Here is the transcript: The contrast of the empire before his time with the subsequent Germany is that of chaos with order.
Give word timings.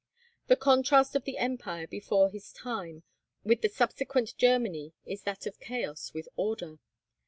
The 0.47 0.55
contrast 0.55 1.15
of 1.15 1.25
the 1.25 1.37
empire 1.37 1.85
before 1.85 2.31
his 2.31 2.51
time 2.51 3.03
with 3.43 3.61
the 3.61 3.69
subsequent 3.69 4.35
Germany 4.35 4.93
is 5.05 5.21
that 5.25 5.45
of 5.45 5.59
chaos 5.59 6.11
with 6.11 6.27
order. 6.35 6.79